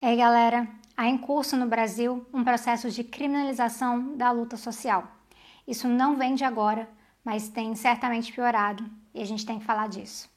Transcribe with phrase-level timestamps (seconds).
[0.00, 5.08] Ei, galera, há em curso no Brasil um processo de criminalização da luta social.
[5.66, 6.88] Isso não vem de agora,
[7.24, 10.30] mas tem certamente piorado e a gente tem que falar disso.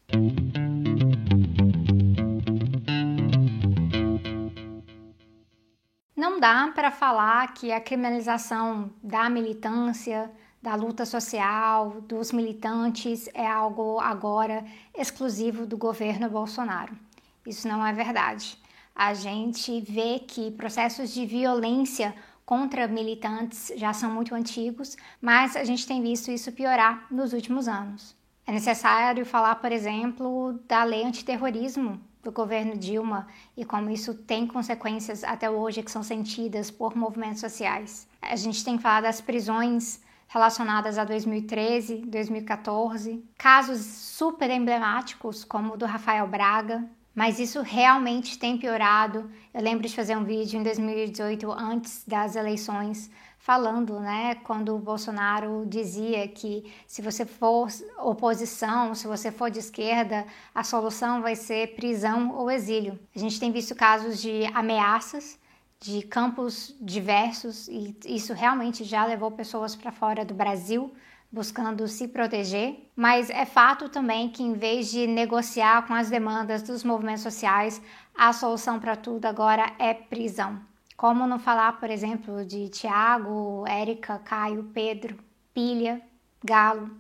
[6.16, 13.46] Não dá para falar que a criminalização da militância, da luta social, dos militantes é
[13.46, 14.66] algo agora
[14.98, 16.98] exclusivo do governo Bolsonaro.
[17.46, 18.59] Isso não é verdade.
[18.95, 22.13] A gente vê que processos de violência
[22.45, 27.68] contra militantes já são muito antigos, mas a gente tem visto isso piorar nos últimos
[27.68, 28.16] anos.
[28.46, 34.46] É necessário falar, por exemplo, da lei antiterrorismo do governo Dilma e como isso tem
[34.46, 38.08] consequências até hoje que são sentidas por movimentos sociais.
[38.21, 45.73] A gente tem que falar das prisões relacionadas a 2013, 2014, casos super emblemáticos como
[45.73, 49.30] o do Rafael Braga, mas isso realmente tem piorado.
[49.54, 53.10] Eu lembro de fazer um vídeo em 2018 antes das eleições
[53.42, 59.58] falando, né, quando o Bolsonaro dizia que se você for oposição, se você for de
[59.58, 63.00] esquerda, a solução vai ser prisão ou exílio.
[63.16, 65.39] A gente tem visto casos de ameaças
[65.80, 70.94] de campos diversos e isso realmente já levou pessoas para fora do Brasil
[71.31, 76.61] buscando se proteger, mas é fato também que em vez de negociar com as demandas
[76.61, 77.81] dos movimentos sociais,
[78.13, 80.59] a solução para tudo agora é prisão.
[80.97, 85.17] Como não falar, por exemplo, de Tiago, Érica, Caio, Pedro,
[85.53, 86.01] Pilha,
[86.43, 86.91] Galo,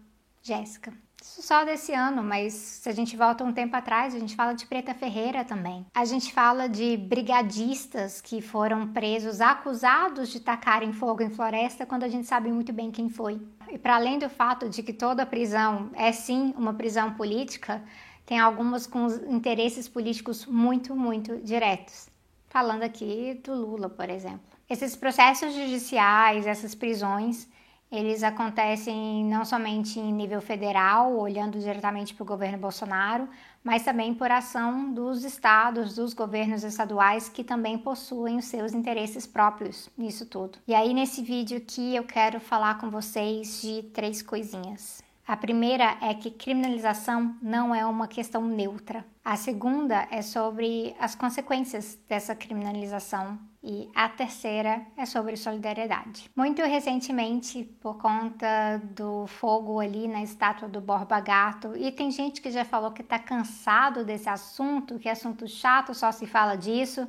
[0.41, 0.93] Jéssica.
[1.21, 4.53] Isso só desse ano, mas se a gente volta um tempo atrás, a gente fala
[4.53, 5.85] de Preta Ferreira também.
[5.93, 12.03] A gente fala de brigadistas que foram presos acusados de tacarem fogo em floresta quando
[12.03, 13.39] a gente sabe muito bem quem foi.
[13.71, 17.83] E para além do fato de que toda prisão é sim uma prisão política,
[18.25, 22.09] tem algumas com interesses políticos muito, muito diretos.
[22.49, 24.41] Falando aqui do Lula, por exemplo.
[24.67, 27.47] Esses processos judiciais, essas prisões,
[27.91, 33.27] eles acontecem não somente em nível federal, olhando diretamente para o governo Bolsonaro,
[33.61, 39.27] mas também por ação dos estados, dos governos estaduais que também possuem os seus interesses
[39.27, 40.57] próprios nisso tudo.
[40.65, 45.03] E aí nesse vídeo aqui eu quero falar com vocês de três coisinhas.
[45.31, 49.05] A primeira é que criminalização não é uma questão neutra.
[49.23, 53.39] A segunda é sobre as consequências dessa criminalização.
[53.63, 56.29] E a terceira é sobre solidariedade.
[56.35, 62.41] Muito recentemente, por conta do fogo ali na estátua do Borba Gato, e tem gente
[62.41, 66.57] que já falou que está cansado desse assunto, que é assunto chato, só se fala
[66.57, 67.07] disso.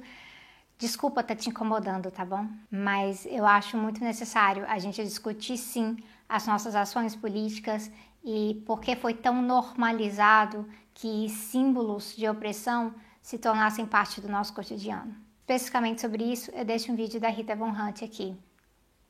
[0.78, 2.47] Desculpa tá te incomodando, tá bom?
[2.71, 5.97] Mas eu acho muito necessário a gente discutir sim
[6.28, 7.91] as nossas ações políticas
[8.25, 14.53] e por que foi tão normalizado que símbolos de opressão se tornassem parte do nosso
[14.53, 15.15] cotidiano.
[15.41, 18.37] Especificamente sobre isso, eu deixo um vídeo da Rita Von Hunt aqui.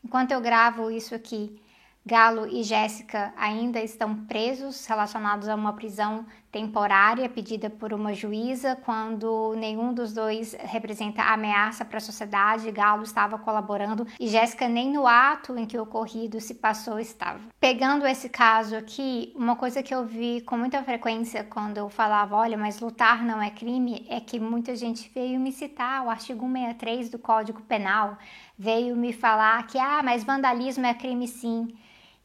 [0.05, 1.61] Enquanto eu gravo isso aqui,
[2.05, 8.77] Galo e Jéssica ainda estão presos, relacionados a uma prisão temporária pedida por uma juíza,
[8.85, 12.71] quando nenhum dos dois representa ameaça para a sociedade.
[12.71, 17.41] Galo estava colaborando e Jéssica nem no ato em que o ocorrido se passou estava.
[17.59, 22.37] Pegando esse caso aqui, uma coisa que eu vi com muita frequência quando eu falava,
[22.37, 26.47] olha, mas lutar não é crime, é que muita gente veio me citar o artigo
[26.47, 28.19] 163 do Código Penal,
[28.59, 31.75] veio me falar que, ah, mas vandalismo é crime sim.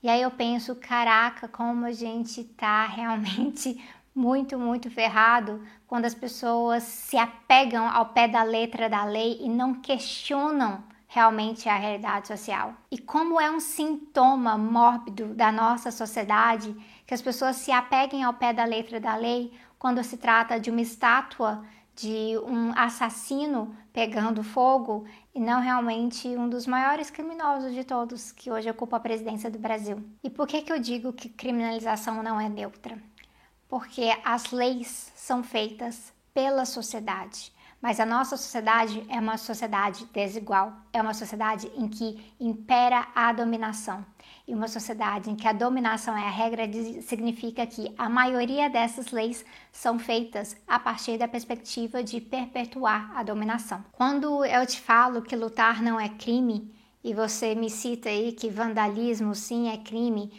[0.04, 3.82] E aí eu penso, caraca, como a gente tá realmente
[4.18, 9.48] muito, muito ferrado quando as pessoas se apegam ao pé da letra da lei e
[9.48, 12.74] não questionam realmente a realidade social.
[12.92, 16.76] E como é um sintoma mórbido da nossa sociedade
[17.06, 20.72] que as pessoas se apeguem ao pé da letra da lei quando se trata de
[20.72, 21.64] uma estátua
[21.96, 28.52] de um assassino pegando fogo e não realmente um dos maiores criminosos de todos que
[28.52, 30.04] hoje ocupa a presidência do Brasil.
[30.24, 32.98] E por que, que eu digo que criminalização não é neutra?
[33.68, 37.52] Porque as leis são feitas pela sociedade.
[37.82, 43.32] Mas a nossa sociedade é uma sociedade desigual, é uma sociedade em que impera a
[43.32, 44.04] dominação.
[44.48, 46.64] E uma sociedade em que a dominação é a regra
[47.02, 53.22] significa que a maioria dessas leis são feitas a partir da perspectiva de perpetuar a
[53.22, 53.84] dominação.
[53.92, 58.50] Quando eu te falo que lutar não é crime, e você me cita aí que
[58.50, 60.32] vandalismo sim é crime,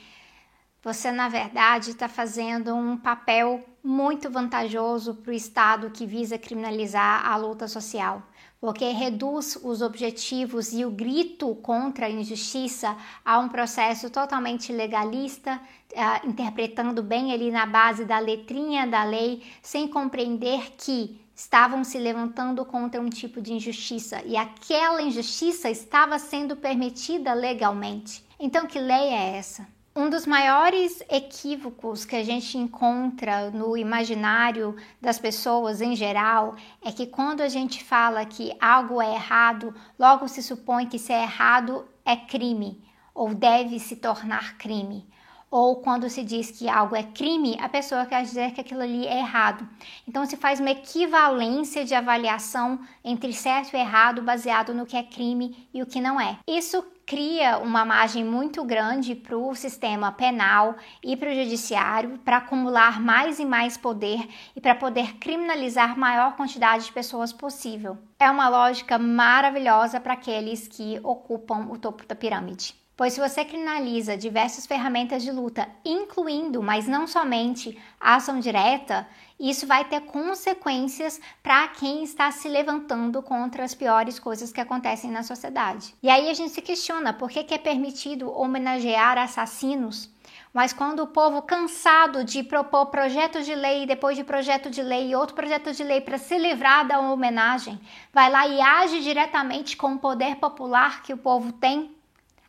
[0.89, 7.31] você na verdade está fazendo um papel muito vantajoso para o Estado que visa criminalizar
[7.31, 8.23] a luta social,
[8.59, 15.61] porque reduz os objetivos e o grito contra a injustiça a um processo totalmente legalista,
[15.93, 21.99] uh, interpretando bem ali na base da letrinha da lei, sem compreender que estavam se
[21.99, 28.25] levantando contra um tipo de injustiça e aquela injustiça estava sendo permitida legalmente.
[28.41, 29.78] Então, que lei é essa?
[29.99, 36.55] Um dos maiores equívocos que a gente encontra no imaginário das pessoas em geral
[36.85, 41.13] é que quando a gente fala que algo é errado, logo se supõe que se
[41.13, 42.81] é errado é crime
[43.13, 45.05] ou deve se tornar crime.
[45.51, 49.05] Ou quando se diz que algo é crime, a pessoa quer dizer que aquilo ali
[49.05, 49.69] é errado.
[50.07, 55.03] Então se faz uma equivalência de avaliação entre certo e errado baseado no que é
[55.03, 56.39] crime e o que não é.
[56.47, 62.37] Isso cria uma margem muito grande para o sistema penal e para o judiciário para
[62.37, 67.97] acumular mais e mais poder e para poder criminalizar maior quantidade de pessoas possível.
[68.19, 72.75] É uma lógica maravilhosa para aqueles que ocupam o topo da pirâmide.
[72.99, 79.07] Pois se você criminaliza diversas ferramentas de luta, incluindo, mas não somente, a ação direta,
[79.39, 85.13] isso vai ter consequências para quem está se levantando contra as piores coisas que acontecem
[85.13, 85.95] na sociedade.
[86.03, 90.13] E aí a gente se questiona por que, que é permitido homenagear assassinos
[90.53, 95.11] mas quando o povo cansado de propor projetos de lei, depois de projeto de lei
[95.11, 97.81] e outro projeto de lei para se livrar da homenagem,
[98.13, 101.95] vai lá e age diretamente com o poder popular que o povo tem,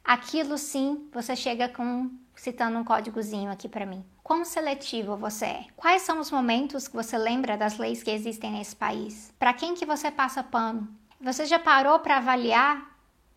[0.09, 4.03] Aquilo sim, você chega com citando um códigozinho aqui para mim.
[4.23, 5.65] Quão seletivo você é?
[5.75, 9.31] Quais são os momentos que você lembra das leis que existem nesse país?
[9.38, 10.88] Para quem que você passa pano?
[11.21, 12.89] Você já parou para avaliar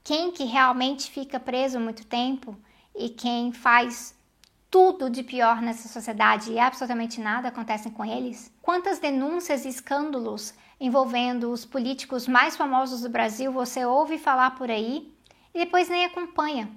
[0.02, 2.56] quem que realmente fica preso muito tempo
[2.96, 4.18] e quem faz
[4.70, 8.50] tudo de pior nessa sociedade e absolutamente nada acontece com eles?
[8.62, 14.70] Quantas denúncias e escândalos envolvendo os políticos mais famosos do Brasil você ouve falar por
[14.70, 15.11] aí
[15.54, 16.70] e depois nem acompanha.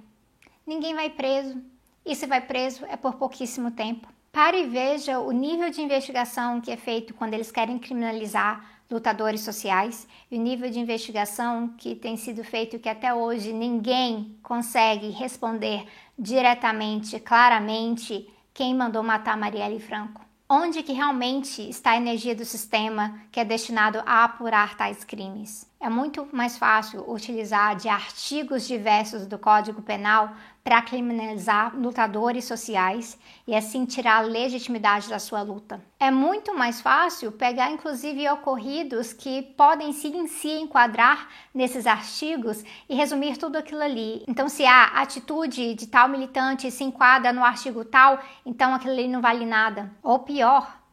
[0.66, 1.60] Ninguém vai preso.
[2.04, 4.08] E se vai preso é por pouquíssimo tempo.
[4.32, 9.40] Pare e veja o nível de investigação que é feito quando eles querem criminalizar lutadores
[9.40, 15.10] sociais e o nível de investigação que tem sido feito que até hoje ninguém consegue
[15.10, 15.84] responder
[16.18, 20.24] diretamente, claramente, quem mandou matar Marielle Franco.
[20.48, 25.68] Onde que realmente está a energia do sistema que é destinado a apurar tais crimes?
[25.86, 30.32] É muito mais fácil utilizar de artigos diversos do Código Penal
[30.64, 33.16] para criminalizar lutadores sociais
[33.46, 35.80] e assim tirar a legitimidade da sua luta.
[36.00, 43.36] É muito mais fácil pegar inclusive ocorridos que podem se enquadrar nesses artigos e resumir
[43.36, 44.24] tudo aquilo ali.
[44.26, 49.06] Então se a atitude de tal militante se enquadra no artigo tal, então aquilo ali
[49.06, 49.88] não vale nada.
[50.02, 50.84] Ou pior,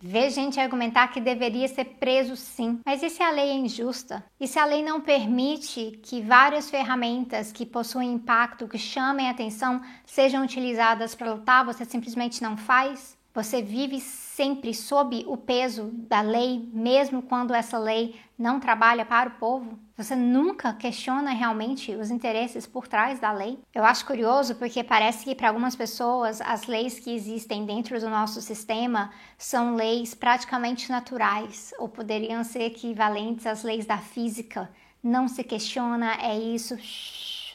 [0.00, 2.80] Vê gente argumentar que deveria ser preso sim.
[2.84, 4.24] Mas e se a lei é injusta?
[4.38, 9.80] E se a lei não permite que várias ferramentas que possuem impacto, que chamem atenção,
[10.04, 13.16] sejam utilizadas para lutar, você simplesmente não faz?
[13.34, 13.96] Você vive
[14.34, 19.78] sempre sob o peso da lei, mesmo quando essa lei não trabalha para o povo?
[19.96, 23.60] Você nunca questiona realmente os interesses por trás da lei?
[23.72, 28.10] Eu acho curioso porque parece que para algumas pessoas as leis que existem dentro do
[28.10, 34.68] nosso sistema são leis praticamente naturais ou poderiam ser equivalentes às leis da física.
[35.00, 36.76] Não se questiona, é isso,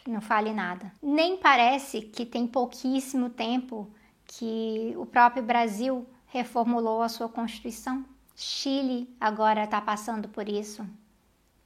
[0.08, 0.94] não fale nada.
[1.04, 3.92] Nem parece que tem pouquíssimo tempo
[4.26, 8.06] que o próprio Brasil reformulou a sua Constituição.
[8.36, 10.86] Chile agora está passando por isso.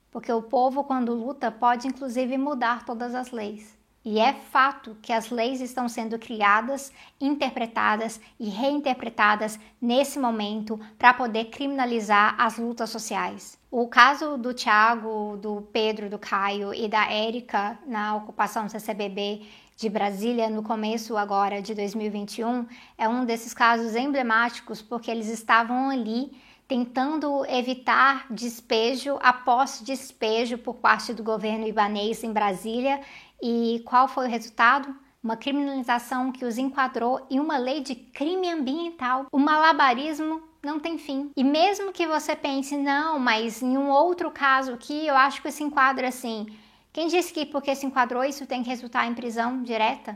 [0.10, 3.78] Porque o povo, quando luta, pode inclusive mudar todas as leis.
[4.06, 11.14] E é fato que as leis estão sendo criadas, interpretadas e reinterpretadas nesse momento para
[11.14, 13.58] poder criminalizar as lutas sociais.
[13.72, 19.44] O caso do Tiago, do Pedro, do Caio e da Érica na ocupação CCBB
[19.76, 22.66] de Brasília no começo agora de 2021
[22.98, 26.32] é um desses casos emblemáticos porque eles estavam ali
[26.68, 33.02] tentando evitar despejo após despejo por parte do governo ibanês em Brasília
[33.42, 34.96] e qual foi o resultado?
[35.22, 39.26] Uma criminalização que os enquadrou em uma lei de crime ambiental.
[39.32, 41.30] O malabarismo não tem fim.
[41.36, 45.52] E mesmo que você pense, não, mas em um outro caso aqui, eu acho que
[45.52, 46.48] se enquadra assim.
[46.94, 50.16] Quem disse que porque se enquadrou isso tem que resultar em prisão direta?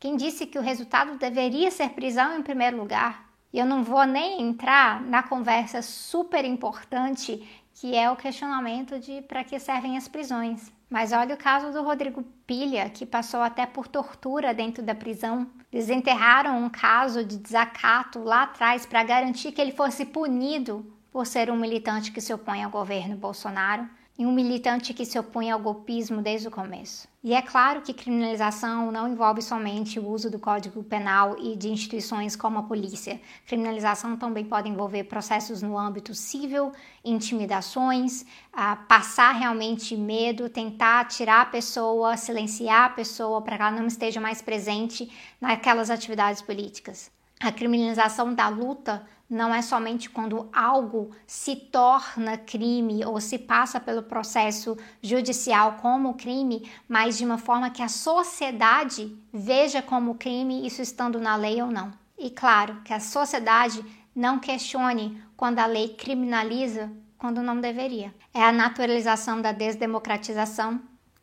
[0.00, 3.30] Quem disse que o resultado deveria ser prisão em primeiro lugar?
[3.52, 9.22] E eu não vou nem entrar na conversa super importante que é o questionamento de
[9.22, 10.72] para que servem as prisões.
[10.90, 15.46] Mas olha o caso do Rodrigo Pilha, que passou até por tortura dentro da prisão.
[15.70, 21.50] Desenterraram um caso de desacato lá atrás para garantir que ele fosse punido por ser
[21.50, 23.88] um militante que se opõe ao governo Bolsonaro.
[24.18, 27.08] E um militante que se opõe ao golpismo desde o começo.
[27.24, 31.68] E é claro que criminalização não envolve somente o uso do Código Penal e de
[31.68, 33.20] instituições como a polícia.
[33.46, 36.72] Criminalização também pode envolver processos no âmbito civil,
[37.04, 38.26] intimidações,
[38.86, 44.20] passar realmente medo, tentar tirar a pessoa, silenciar a pessoa para que ela não esteja
[44.20, 47.10] mais presente naquelas atividades políticas.
[47.42, 53.80] A criminalização da luta não é somente quando algo se torna crime ou se passa
[53.80, 60.64] pelo processo judicial como crime, mas de uma forma que a sociedade veja como crime,
[60.64, 61.92] isso estando na lei ou não.
[62.16, 63.84] E claro, que a sociedade
[64.14, 68.14] não questione quando a lei criminaliza quando não deveria.
[68.32, 70.80] É a naturalização da desdemocratização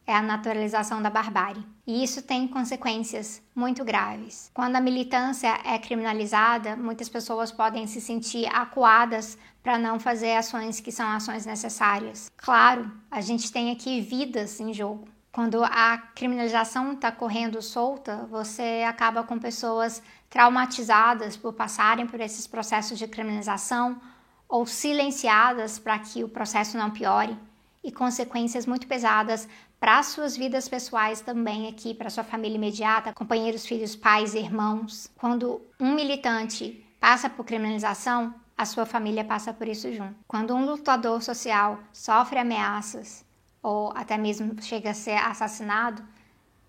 [0.09, 1.63] é a naturalização da barbárie.
[1.85, 4.49] E isso tem consequências muito graves.
[4.55, 10.79] Quando a militância é criminalizada, muitas pessoas podem se sentir acuadas para não fazer ações
[10.79, 12.31] que são ações necessárias.
[12.35, 15.07] Claro, a gente tem aqui vidas em jogo.
[15.31, 22.47] Quando a criminalização está correndo solta, você acaba com pessoas traumatizadas por passarem por esses
[22.47, 24.01] processos de criminalização
[24.47, 27.37] ou silenciadas para que o processo não piore
[27.83, 29.47] e consequências muito pesadas
[29.79, 35.09] para suas vidas pessoais também aqui, para sua família imediata, companheiros, filhos, pais, irmãos.
[35.17, 40.15] Quando um militante passa por criminalização, a sua família passa por isso junto.
[40.27, 43.23] Quando um lutador social sofre ameaças
[43.63, 46.03] ou até mesmo chega a ser assassinado,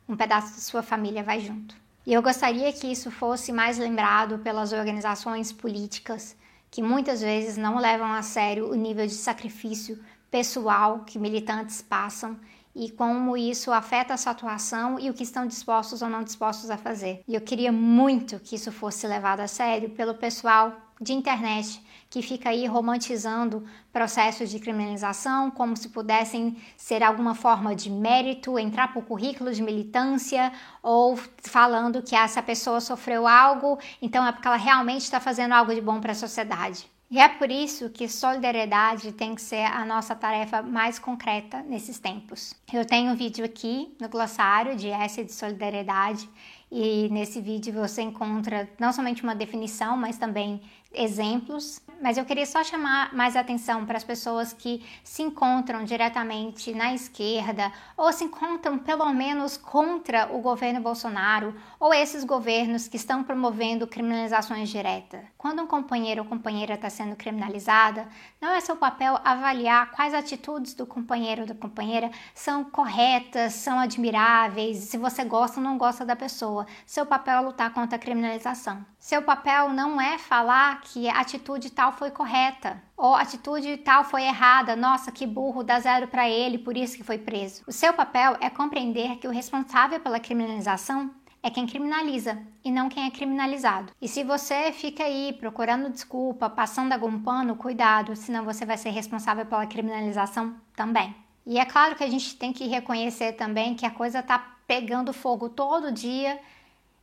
[0.09, 1.75] um pedaço da sua família vai junto.
[2.07, 6.37] E eu gostaria que isso fosse mais lembrado pelas organizações políticas
[6.71, 9.99] que muitas vezes não levam a sério o nível de sacrifício
[10.31, 12.39] pessoal que militantes passam
[12.75, 16.71] e como isso afeta a sua atuação e o que estão dispostos ou não dispostos
[16.71, 17.23] a fazer.
[17.27, 22.21] E eu queria muito que isso fosse levado a sério pelo pessoal de internet que
[22.23, 28.89] fica aí romantizando processos de criminalização como se pudessem ser alguma forma de mérito, entrar
[28.89, 34.49] para o currículo de militância ou falando que essa pessoa sofreu algo, então é porque
[34.49, 36.91] ela realmente está fazendo algo de bom para a sociedade.
[37.11, 41.99] E é por isso que solidariedade tem que ser a nossa tarefa mais concreta nesses
[41.99, 42.55] tempos.
[42.73, 46.31] Eu tenho um vídeo aqui no glossário de S de solidariedade
[46.71, 52.47] e nesse vídeo você encontra não somente uma definição, mas também exemplos mas eu queria
[52.47, 58.25] só chamar mais atenção para as pessoas que se encontram diretamente na esquerda ou se
[58.25, 65.21] encontram pelo menos contra o governo Bolsonaro ou esses governos que estão promovendo criminalizações diretas.
[65.37, 68.09] Quando um companheiro ou companheira está sendo criminalizada,
[68.41, 73.79] não é seu papel avaliar quais atitudes do companheiro ou da companheira são corretas, são
[73.79, 76.67] admiráveis, se você gosta ou não gosta da pessoa.
[76.87, 78.85] Seu papel é lutar contra a criminalização.
[78.99, 84.05] Seu papel não é falar que a atitude tal foi correta ou a atitude tal
[84.05, 84.75] foi errada.
[84.77, 87.63] Nossa, que burro, dá zero para ele, por isso que foi preso.
[87.67, 91.11] O seu papel é compreender que o responsável pela criminalização
[91.43, 93.93] é quem criminaliza e não quem é criminalizado.
[94.01, 98.91] E se você fica aí procurando desculpa, passando algum pano, cuidado, senão você vai ser
[98.91, 101.15] responsável pela criminalização também.
[101.47, 105.13] E é claro que a gente tem que reconhecer também que a coisa tá pegando
[105.13, 106.39] fogo todo dia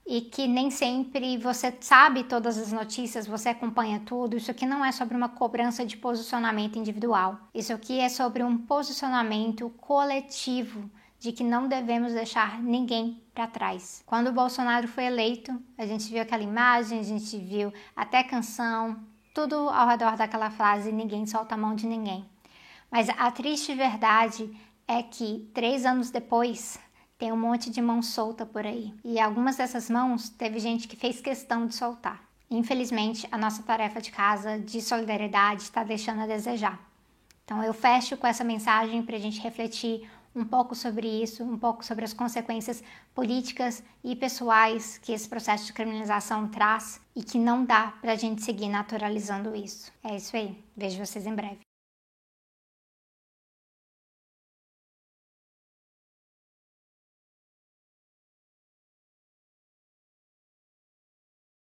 [0.08, 4.38] e que nem sempre você sabe todas as notícias, você acompanha tudo.
[4.38, 7.38] Isso aqui não é sobre uma cobrança de posicionamento individual.
[7.54, 14.02] Isso aqui é sobre um posicionamento coletivo de que não devemos deixar ninguém para trás.
[14.06, 18.98] Quando o Bolsonaro foi eleito, a gente viu aquela imagem, a gente viu até canção,
[19.34, 22.26] tudo ao redor daquela frase: ninguém solta a mão de ninguém.
[22.90, 24.50] Mas a triste verdade
[24.88, 26.80] é que três anos depois,
[27.18, 28.94] tem um monte de mão solta por aí.
[29.04, 32.22] E algumas dessas mãos teve gente que fez questão de soltar.
[32.50, 36.80] Infelizmente, a nossa tarefa de casa de solidariedade está deixando a desejar.
[37.44, 41.58] Então, eu fecho com essa mensagem para a gente refletir um pouco sobre isso, um
[41.58, 42.84] pouco sobre as consequências
[43.14, 48.16] políticas e pessoais que esse processo de criminalização traz e que não dá para a
[48.16, 49.92] gente seguir naturalizando isso.
[50.04, 50.64] É isso aí.
[50.76, 51.67] Vejo vocês em breve.